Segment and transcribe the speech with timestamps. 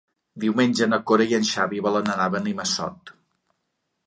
[0.43, 3.15] Diumenge na Cora i en Xavi volen anar a Benimassot.